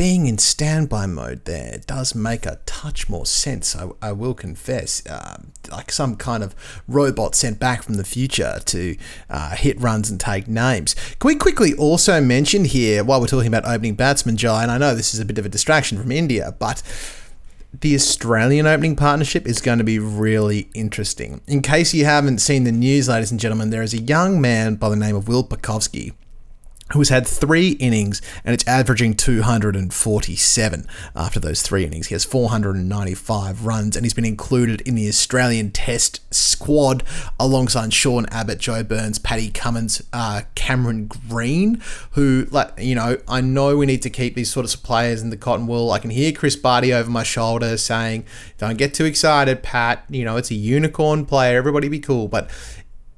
[0.00, 5.06] being in standby mode there does make a touch more sense, I, I will confess.
[5.06, 6.54] Uh, like some kind of
[6.88, 8.96] robot sent back from the future to
[9.28, 10.94] uh, hit runs and take names.
[11.18, 14.78] Can we quickly also mention here, while we're talking about opening batsman, Jai, and I
[14.78, 16.82] know this is a bit of a distraction from India, but
[17.78, 21.42] the Australian opening partnership is going to be really interesting.
[21.46, 24.76] In case you haven't seen the news, ladies and gentlemen, there is a young man
[24.76, 25.44] by the name of Will
[26.90, 32.08] Pucovski who's had three innings and it's averaging 247 after those three innings.
[32.08, 37.02] He has 495 runs and he's been included in the Australian Test squad
[37.38, 43.40] alongside Sean Abbott, Joe Burns, Paddy Cummins, uh, Cameron Green, who, like, you know, I
[43.40, 45.92] know we need to keep these sort of players in the cotton wool.
[45.92, 48.24] I can hear Chris Barty over my shoulder saying,
[48.58, 50.04] don't get too excited, Pat.
[50.08, 51.56] You know, it's a unicorn player.
[51.56, 52.28] Everybody be cool.
[52.28, 52.50] But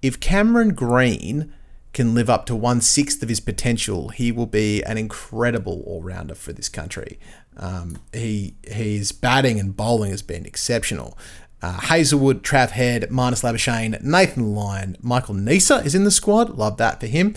[0.03, 1.53] if Cameron Green
[1.93, 6.03] can live up to one sixth of his potential, he will be an incredible all
[6.03, 7.19] rounder for this country.
[7.57, 11.19] Um, he his batting and bowling has been exceptional.
[11.61, 16.51] Uh, Hazlewood, Trav Head, Marnus Labuschagne, Nathan Lyon, Michael Neser is in the squad.
[16.51, 17.35] Love that for him.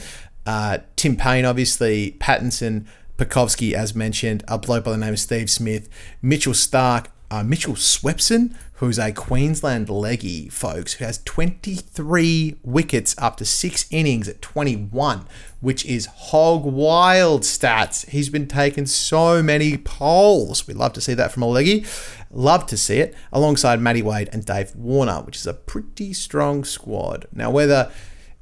[0.47, 2.85] Uh, Tim Paine, obviously, Pattinson,
[3.17, 5.89] Pucovski, as mentioned, a bloke by the name of Steve Smith,
[6.21, 13.45] Mitchell Starc, uh, Mitchell Swepson, who's a Queensland leggy, folks, who has 23 wickets to
[13.45, 15.25] six innings at 21,
[15.61, 18.07] which is hog wild stats.
[18.09, 20.67] He's been taking so many poles.
[20.67, 21.85] We love to see that from a leggy.
[22.31, 26.65] Love to see it alongside Matty Wade and Dave Warner, which is a pretty strong
[26.65, 27.27] squad.
[27.31, 27.91] Now, whether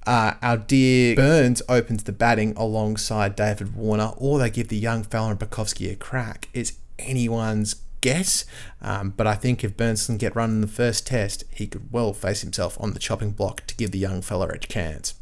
[0.07, 5.03] uh, our dear Burns opens the batting alongside David Warner, or they give the young
[5.03, 6.49] fella and Pucovski a crack.
[6.53, 8.45] It's anyone's guess.
[8.81, 11.91] Um, but I think if Burns can get run in the first test, he could
[11.91, 15.15] well face himself on the chopping block to give the young fella a chance.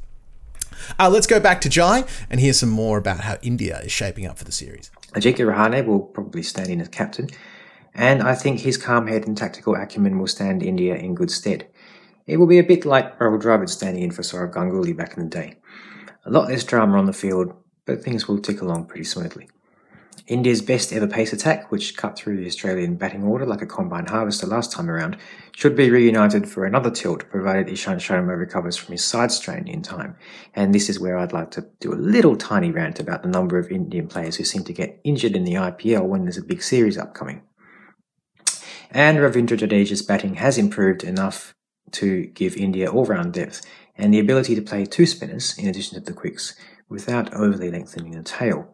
[0.99, 4.25] Uh, let's go back to Jai and hear some more about how India is shaping
[4.25, 4.89] up for the series.
[5.13, 7.29] Ajinkya Rahane will probably stand in as captain,
[7.93, 11.67] and I think his calm head and tactical acumen will stand India in good stead.
[12.25, 15.23] It will be a bit like Rahul Dravid standing in for Sourav Ganguly back in
[15.23, 15.55] the day.
[16.25, 17.53] A lot less drama on the field,
[17.85, 19.49] but things will tick along pretty smoothly.
[20.31, 24.05] India's best ever pace attack, which cut through the Australian batting order like a combine
[24.05, 25.17] harvester last time around,
[25.51, 29.81] should be reunited for another tilt, provided Ishant Sharma recovers from his side strain in
[29.81, 30.15] time.
[30.55, 33.59] And this is where I'd like to do a little tiny rant about the number
[33.59, 36.63] of Indian players who seem to get injured in the IPL when there's a big
[36.63, 37.41] series upcoming.
[38.89, 41.53] And Ravindra Jadeja's batting has improved enough
[41.91, 43.65] to give India all-round depth
[43.97, 46.55] and the ability to play two spinners in addition to the quicks
[46.87, 48.73] without overly lengthening the tail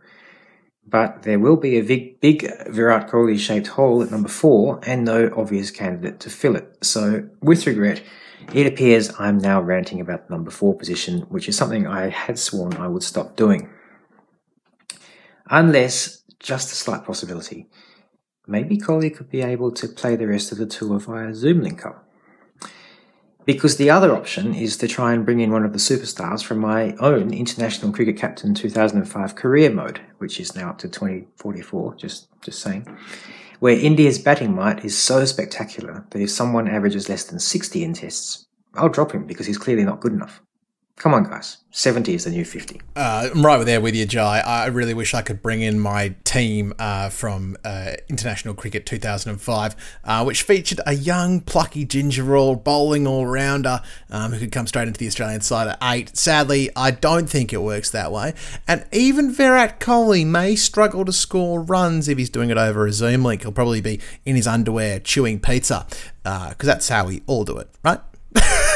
[0.89, 5.03] but there will be a big, big Virat Kohli shaped hole at number four and
[5.03, 6.77] no obvious candidate to fill it.
[6.81, 8.01] So, with regret,
[8.53, 12.39] it appears I'm now ranting about the number four position, which is something I had
[12.39, 13.69] sworn I would stop doing.
[15.49, 17.67] Unless, just a slight possibility,
[18.47, 21.85] maybe Kohli could be able to play the rest of the tour via Zoom link
[21.85, 22.06] up.
[23.47, 26.57] Because the other option is to try and bring in one of the superstars from
[26.57, 32.27] my own International Cricket Captain 2005 career mode, which is now up to 2044, just,
[32.41, 32.85] just saying,
[33.59, 37.93] where India's batting might is so spectacular that if someone averages less than 60 in
[37.93, 40.41] tests, I'll drop him because he's clearly not good enough.
[40.97, 41.57] Come on, guys.
[41.69, 42.81] 70 is the new 50.
[42.95, 44.39] Uh, I'm right there with you, Jai.
[44.39, 49.75] I really wish I could bring in my team uh, from uh, International Cricket 2005,
[50.03, 54.65] uh, which featured a young, plucky ginger all bowling all rounder um, who could come
[54.65, 56.17] straight into the Australian side at eight.
[56.17, 58.33] Sadly, I don't think it works that way.
[58.67, 62.91] And even Virat Kohli may struggle to score runs if he's doing it over a
[62.91, 63.43] Zoom link.
[63.43, 65.85] He'll probably be in his underwear chewing pizza
[66.23, 67.99] because uh, that's how we all do it, right?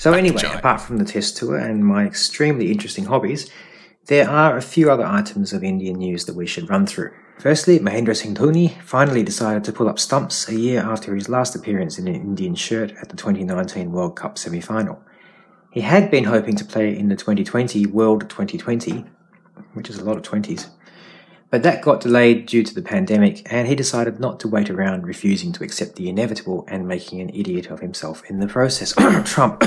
[0.00, 3.50] So, anyway, apart from the test tour and my extremely interesting hobbies,
[4.06, 7.10] there are a few other items of Indian news that we should run through.
[7.38, 11.54] Firstly, Mahendra Singh Dhoni finally decided to pull up stumps a year after his last
[11.54, 14.98] appearance in an Indian shirt at the 2019 World Cup semi final.
[15.70, 19.04] He had been hoping to play in the 2020 World 2020,
[19.74, 20.70] which is a lot of 20s,
[21.50, 25.06] but that got delayed due to the pandemic, and he decided not to wait around,
[25.06, 28.94] refusing to accept the inevitable and making an idiot of himself in the process.
[29.24, 29.62] Trump.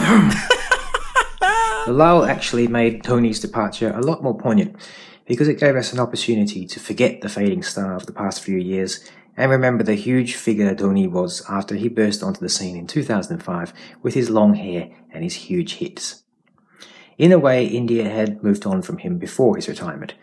[1.88, 4.76] lull actually made Dhoni's departure a lot more poignant
[5.26, 8.58] because it gave us an opportunity to forget the fading star of the past few
[8.58, 12.88] years and remember the huge figure Tony was after he burst onto the scene in
[12.88, 16.24] 2005 with his long hair and his huge hits.
[17.18, 20.14] In a way, India had moved on from him before his retirement,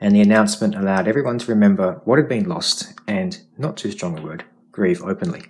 [0.00, 4.18] and the announcement allowed everyone to remember what had been lost and, not too strong
[4.18, 5.44] a word, grieve openly.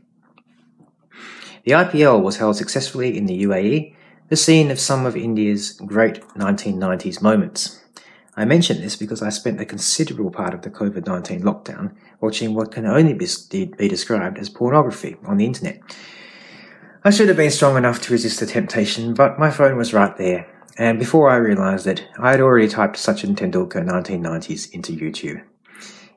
[1.65, 3.95] The IPL was held successfully in the UAE,
[4.29, 7.83] the scene of some of India's great 1990s moments.
[8.37, 12.55] I mention this because I spent a considerable part of the COVID 19 lockdown watching
[12.55, 15.81] what can only be, be described as pornography on the internet.
[17.03, 20.17] I should have been strong enough to resist the temptation, but my phone was right
[20.17, 20.47] there,
[20.79, 25.43] and before I realised it, I had already typed such Sachin Tendulkar 1990s into YouTube.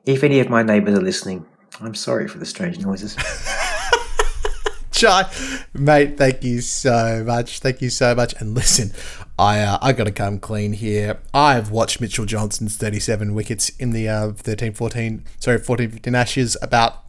[0.04, 1.46] If any of my neighbours are listening,
[1.80, 3.16] I'm sorry for the strange noises.
[4.92, 5.30] Jai,
[5.72, 7.60] mate, thank you so much.
[7.60, 8.34] Thank you so much.
[8.38, 8.92] And listen,
[9.38, 11.20] I uh, I got to come clean here.
[11.32, 16.56] I've watched Mitchell Johnson's 37 wickets in the uh, 13 14, sorry, 14 15 Ashes
[16.60, 17.04] about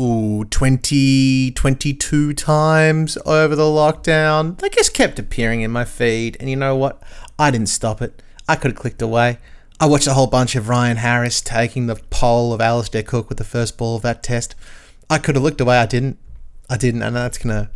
[0.00, 4.58] ooh, 20, 22 times over the lockdown.
[4.58, 6.36] They just kept appearing in my feed.
[6.40, 7.02] And you know what?
[7.38, 8.22] I didn't stop it.
[8.48, 9.38] I could have clicked away.
[9.78, 13.38] I watched a whole bunch of Ryan Harris taking the pole of Alastair Cook with
[13.38, 14.54] the first ball of that test.
[15.08, 15.78] I could have looked away.
[15.78, 16.18] I didn't.
[16.68, 17.02] I didn't.
[17.02, 17.70] And that's going to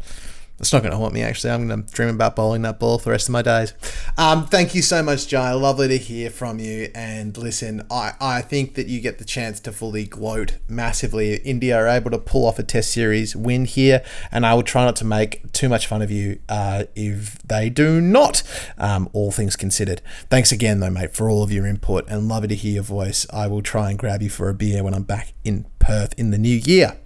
[0.65, 1.51] It's not going to haunt me, actually.
[1.51, 3.75] I'm going to dream about bowling that ball for the rest of my days.
[4.17, 5.53] Um, thank you so much, Jai.
[5.53, 6.91] Lovely to hear from you.
[6.95, 11.35] And listen, I, I think that you get the chance to fully gloat massively.
[11.37, 14.03] India are able to pull off a test series win here,
[14.33, 17.69] and I will try not to make too much fun of you uh, if they
[17.69, 18.43] do not,
[18.79, 20.01] um, all things considered.
[20.31, 23.27] Thanks again, though, mate, for all of your input and lovely to hear your voice.
[23.31, 26.31] I will try and grab you for a beer when I'm back in Perth in
[26.31, 26.97] the new year.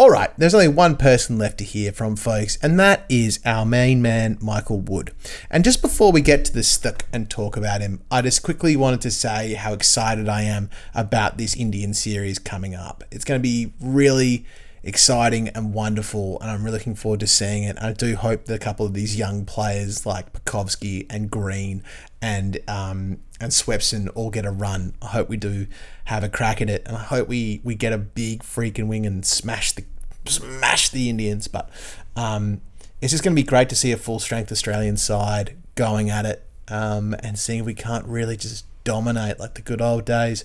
[0.00, 3.66] All right, there's only one person left to hear from, folks, and that is our
[3.66, 5.10] main man, Michael Wood.
[5.50, 8.76] And just before we get to the stuck and talk about him, I just quickly
[8.76, 13.02] wanted to say how excited I am about this Indian series coming up.
[13.10, 14.46] It's going to be really
[14.82, 17.76] exciting and wonderful, and I'm really looking forward to seeing it.
[17.80, 21.82] I do hope that a couple of these young players like Pucovski and Green
[22.20, 24.94] and um, and Swepson all get a run.
[25.02, 25.66] I hope we do
[26.06, 29.06] have a crack at it, and I hope we we get a big freaking wing
[29.06, 29.84] and smash the
[30.26, 31.48] smash the Indians.
[31.48, 31.70] But
[32.16, 32.60] um,
[33.00, 36.26] it's just going to be great to see a full strength Australian side going at
[36.26, 40.44] it um, and seeing if we can't really just dominate like the good old days.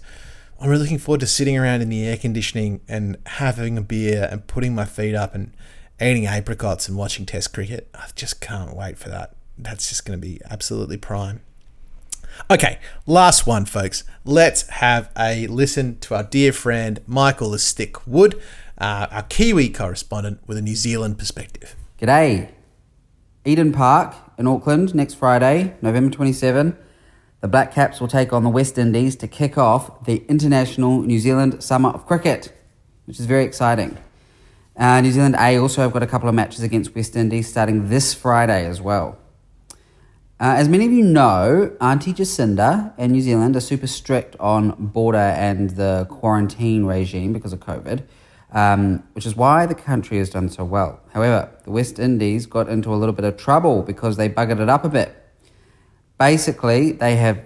[0.63, 4.29] I'm really looking forward to sitting around in the air conditioning and having a beer
[4.31, 5.51] and putting my feet up and
[6.01, 7.89] eating apricots and watching Test cricket.
[7.93, 9.35] I just can't wait for that.
[9.57, 11.41] That's just going to be absolutely prime.
[12.49, 14.05] Okay, last one, folks.
[14.23, 18.41] Let's have a listen to our dear friend Michael the Stick Wood,
[18.77, 21.75] uh, our Kiwi correspondent with a New Zealand perspective.
[21.99, 22.51] G'day.
[23.43, 26.77] Eden Park in Auckland next Friday, November 27.
[27.43, 31.19] The Black Caps will take on the West Indies to kick off the International New
[31.19, 32.53] Zealand Summer of Cricket,
[33.03, 33.97] which is very exciting.
[34.77, 37.89] Uh, New Zealand A also have got a couple of matches against West Indies starting
[37.89, 39.17] this Friday as well.
[40.39, 44.71] Uh, as many of you know, Auntie Jacinda and New Zealand are super strict on
[44.77, 48.03] border and the quarantine regime because of COVID,
[48.53, 51.01] um, which is why the country has done so well.
[51.13, 54.69] However, the West Indies got into a little bit of trouble because they buggered it
[54.69, 55.19] up a bit.
[56.17, 57.45] Basically, they have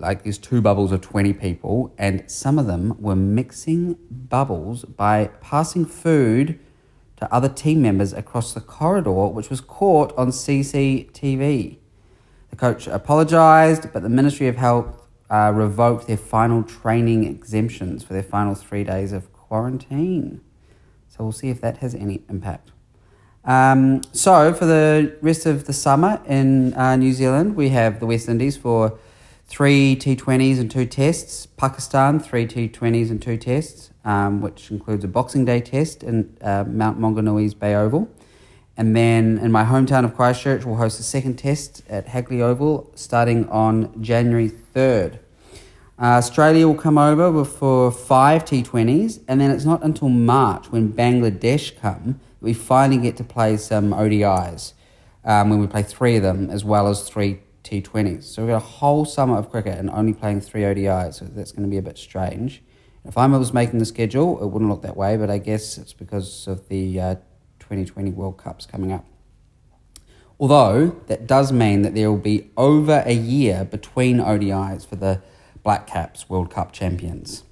[0.00, 5.30] like these two bubbles of 20 people, and some of them were mixing bubbles by
[5.40, 6.58] passing food
[7.16, 11.76] to other team members across the corridor, which was caught on CCTV.
[12.48, 18.14] The coach apologised, but the Ministry of Health uh, revoked their final training exemptions for
[18.14, 20.40] their final three days of quarantine.
[21.08, 22.72] So we'll see if that has any impact.
[23.50, 28.06] Um, so for the rest of the summer in uh, New Zealand, we have the
[28.06, 28.96] West Indies for
[29.48, 31.46] three T20s and two tests.
[31.46, 36.62] Pakistan, three T20s and two tests, um, which includes a Boxing Day test in uh,
[36.64, 38.08] Mount Maunganui's Bay Oval.
[38.76, 42.92] And then in my hometown of Christchurch, we'll host a second test at Hagley Oval
[42.94, 45.18] starting on January 3rd.
[45.98, 50.92] Uh, Australia will come over for five T20s, and then it's not until March when
[50.92, 54.72] Bangladesh come we finally get to play some ODIs,
[55.24, 58.24] um, when we play three of them as well as three T20s.
[58.24, 61.52] So we've got a whole summer of cricket and only playing three ODIs, so that's
[61.52, 62.62] going to be a bit strange.
[63.04, 65.92] If I was making the schedule, it wouldn't look that way, but I guess it's
[65.92, 67.14] because of the uh,
[67.60, 69.04] 2020 World Cups coming up.
[70.38, 75.22] Although that does mean that there will be over a year between ODIs for the
[75.62, 77.44] Black Caps World Cup champions.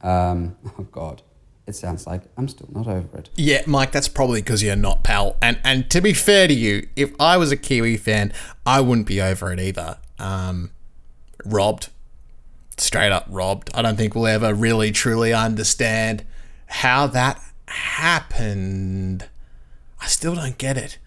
[0.00, 1.22] Um, oh God,
[1.66, 3.30] it sounds like I'm still not over it.
[3.36, 5.36] Yeah, Mike, that's probably because you're not, pal.
[5.40, 8.32] And and to be fair to you, if I was a Kiwi fan,
[8.66, 9.98] I wouldn't be over it either.
[10.18, 10.70] Um,
[11.44, 11.88] robbed,
[12.76, 13.70] straight up robbed.
[13.74, 16.24] I don't think we'll ever really truly understand
[16.66, 19.28] how that happened.
[20.00, 20.98] I still don't get it.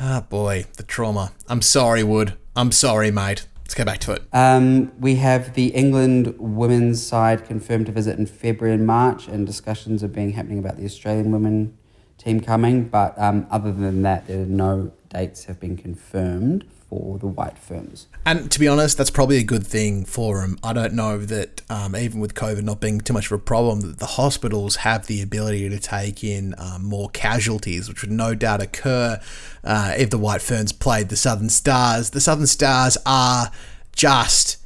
[0.00, 1.32] Ah, oh boy, the trauma.
[1.46, 2.34] I'm sorry, Wood.
[2.56, 3.46] I'm sorry, mate.
[3.64, 4.22] Let's go back to it.
[4.32, 9.46] Um, we have the England women's side confirmed to visit in February and March, and
[9.46, 11.76] discussions are being happening about the Australian women
[12.18, 12.84] team coming.
[12.84, 17.58] But um, other than that, there are no dates have been confirmed for the White
[17.58, 18.06] Ferns.
[18.24, 20.58] And to be honest, that's probably a good thing for them.
[20.62, 23.80] I don't know that um, even with COVID not being too much of a problem,
[23.80, 28.34] that the hospitals have the ability to take in um, more casualties, which would no
[28.34, 29.20] doubt occur
[29.64, 32.10] uh, if the White Ferns played the Southern Stars.
[32.10, 33.50] The Southern Stars are
[33.96, 34.58] just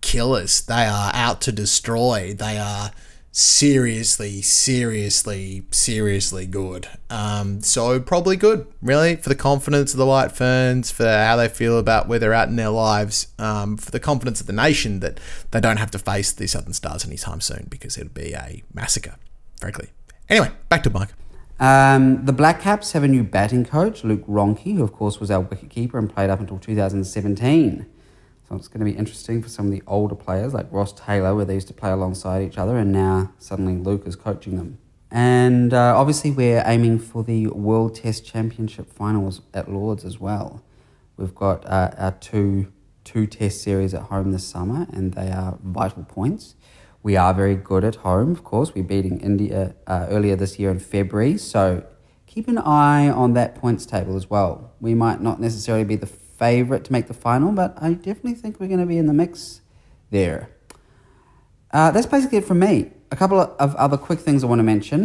[0.00, 0.62] killers.
[0.62, 2.32] They are out to destroy.
[2.32, 2.92] They are
[3.36, 6.88] seriously, seriously, seriously good.
[7.10, 11.48] Um, so probably good, really, for the confidence of the White Ferns, for how they
[11.48, 15.00] feel about where they're at in their lives, um, for the confidence of the nation
[15.00, 15.18] that
[15.50, 19.16] they don't have to face the Southern Stars anytime soon because it'd be a massacre,
[19.60, 19.88] frankly.
[20.28, 21.10] Anyway, back to Mike.
[21.58, 25.32] Um, the Black Caps have a new batting coach, Luke Ronchi, who of course was
[25.32, 27.86] our wicketkeeper and played up until 2017.
[28.56, 31.44] It's going to be interesting for some of the older players like Ross Taylor, where
[31.44, 34.78] they used to play alongside each other, and now suddenly Luke is coaching them.
[35.10, 40.64] And uh, obviously, we're aiming for the World Test Championship finals at Lords as well.
[41.16, 42.72] We've got uh, our two
[43.04, 46.56] two Test series at home this summer, and they are vital points.
[47.02, 48.74] We are very good at home, of course.
[48.74, 51.84] We're beating India uh, earlier this year in February, so
[52.26, 54.72] keep an eye on that points table as well.
[54.80, 56.06] We might not necessarily be the
[56.44, 59.14] favourite to make the final, but I definitely think we're going to be in the
[59.14, 59.62] mix
[60.10, 60.50] there.
[61.72, 62.90] Uh, that's basically it from me.
[63.10, 65.00] A couple of other quick things I want to mention.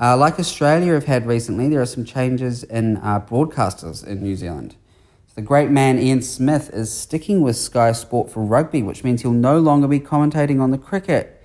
[0.00, 4.36] Uh, like Australia have had recently, there are some changes in uh, broadcasters in New
[4.36, 4.76] Zealand.
[5.34, 9.32] The great man Ian Smith is sticking with Sky Sport for rugby, which means he'll
[9.32, 11.42] no longer be commentating on the cricket.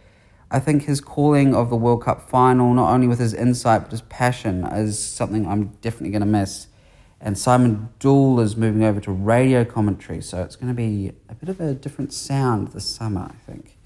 [0.49, 3.91] I think his calling of the World Cup final, not only with his insight but
[3.91, 6.67] his passion, is something I'm definitely going to miss.
[7.26, 11.34] And Simon Doull is moving over to radio commentary, so it's going to be a
[11.34, 13.80] bit of a different sound this summer, I think.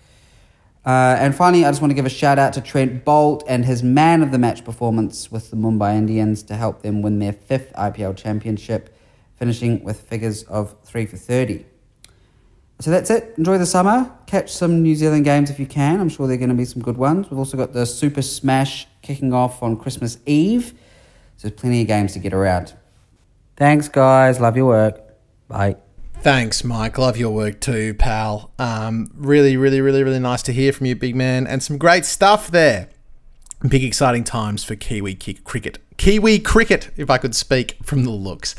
[0.86, 3.64] Uh, and finally, I just want to give a shout out to Trent Boult and
[3.64, 7.32] his man of the match performance with the Mumbai Indians to help them win their
[7.32, 8.94] fifth IPL championship,
[9.38, 11.64] finishing with figures of 3 for 30.
[12.82, 13.36] So that's it.
[13.38, 14.12] Enjoy the summer.
[14.26, 16.02] Catch some New Zealand games if you can.
[16.02, 17.30] I'm sure they're going to be some good ones.
[17.30, 20.74] We've also got the Super Smash kicking off on Christmas Eve.
[21.38, 22.74] So there's plenty of games to get around.
[23.60, 24.40] Thanks, guys.
[24.40, 25.02] Love your work.
[25.50, 25.76] Bye.
[26.22, 26.98] Thanks, Mike.
[26.98, 28.52] Love your work too, pal.
[28.58, 32.06] Um, really, really, really, really nice to hear from you, big man, and some great
[32.06, 32.90] stuff there.
[33.68, 35.80] Big exciting times for Kiwi cricket.
[35.98, 38.56] Kiwi cricket, if I could speak from the looks.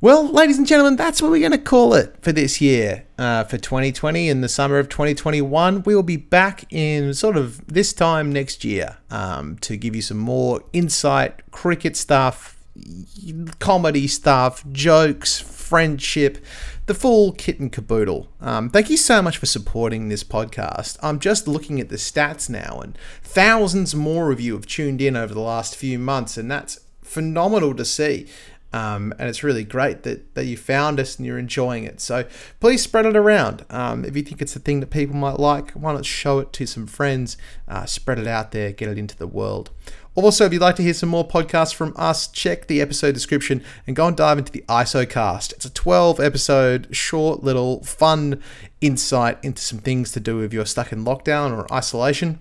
[0.00, 3.44] Well, ladies and gentlemen, that's what we're going to call it for this year, uh,
[3.44, 5.82] for 2020 in the summer of 2021.
[5.82, 10.02] We will be back in sort of this time next year um, to give you
[10.02, 12.59] some more insight, cricket stuff,
[13.58, 16.44] comedy stuff, jokes, friendship,
[16.86, 18.28] the full kit and caboodle.
[18.40, 20.98] Um, thank you so much for supporting this podcast.
[21.02, 25.16] I'm just looking at the stats now, and thousands more of you have tuned in
[25.16, 28.26] over the last few months, and that's phenomenal to see.
[28.72, 32.00] Um, and it's really great that, that you found us and you're enjoying it.
[32.00, 32.24] So
[32.60, 33.64] please spread it around.
[33.68, 36.52] Um, if you think it's a thing that people might like, why not show it
[36.52, 39.70] to some friends, uh, spread it out there, get it into the world.
[40.16, 43.62] Also, if you'd like to hear some more podcasts from us, check the episode description
[43.86, 45.52] and go and dive into the ISOcast.
[45.52, 48.42] It's a 12 episode, short, little, fun
[48.80, 52.40] insight into some things to do if you're stuck in lockdown or isolation.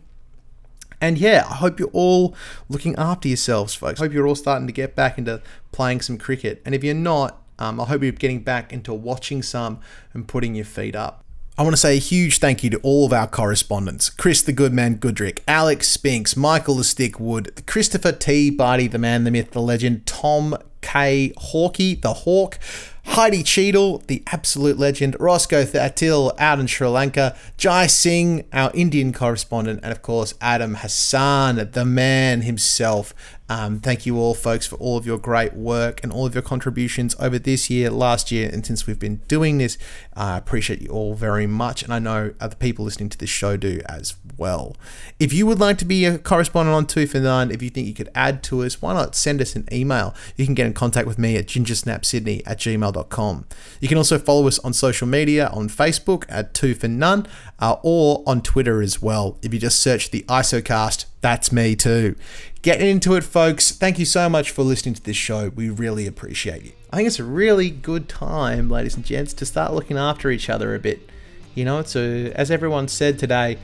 [0.99, 2.35] And yeah, I hope you're all
[2.67, 4.01] looking after yourselves, folks.
[4.01, 5.41] I hope you're all starting to get back into
[5.71, 6.61] playing some cricket.
[6.65, 9.79] And if you're not, um, I hope you're getting back into watching some
[10.13, 11.23] and putting your feet up.
[11.59, 14.53] I want to say a huge thank you to all of our correspondents Chris the
[14.53, 18.49] Goodman Goodrick, Alex Spinks, Michael the Stick Wood, Christopher T.
[18.49, 21.33] Barty, the man, the myth, the legend, Tom K.
[21.37, 22.59] Hawkey, the Hawk,
[23.05, 29.13] Heidi Cheadle, the absolute legend, Roscoe Thattil out in Sri Lanka, Jai Singh, our Indian
[29.13, 33.13] correspondent, and of course Adam Hassan, the man himself,
[33.49, 36.43] um, thank you all, folks, for all of your great work and all of your
[36.43, 39.79] contributions over this year, last year, and since we've been doing this.
[40.13, 43.31] I uh, appreciate you all very much, and I know other people listening to this
[43.31, 44.75] show do as well.
[45.19, 47.87] If you would like to be a correspondent on Two for None, if you think
[47.87, 50.15] you could add to us, why not send us an email?
[50.35, 53.45] You can get in contact with me at gingersnapsydney at gmail.com.
[53.79, 57.27] You can also follow us on social media on Facebook at Two for None
[57.59, 59.37] uh, or on Twitter as well.
[59.41, 62.15] If you just search the ISOcast, that's me too.
[62.61, 63.71] Getting into it, folks.
[63.71, 65.49] Thank you so much for listening to this show.
[65.49, 66.71] We really appreciate you.
[66.91, 70.49] I think it's a really good time, ladies and gents, to start looking after each
[70.49, 71.09] other a bit.
[71.55, 73.57] You know, a, as everyone said today,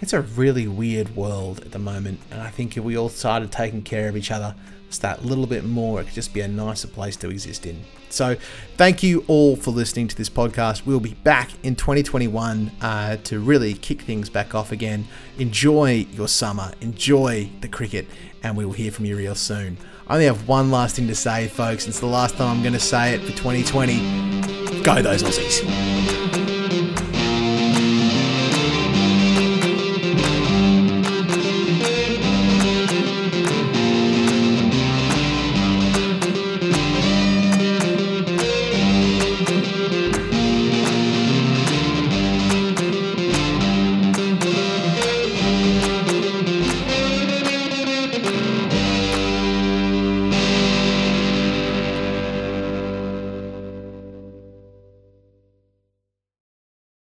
[0.00, 3.50] it's a really weird world at the moment, and I think if we all started
[3.52, 4.54] taking care of each other
[4.88, 7.80] just that little bit more, it could just be a nicer place to exist in.
[8.10, 8.36] So,
[8.76, 10.86] thank you all for listening to this podcast.
[10.86, 15.08] We'll be back in 2021 uh, to really kick things back off again.
[15.38, 18.06] Enjoy your summer, enjoy the cricket,
[18.44, 19.76] and we will hear from you real soon.
[20.06, 21.88] I only have one last thing to say, folks.
[21.88, 24.82] It's the last time I'm going to say it for 2020.
[24.82, 26.43] Go those Aussies.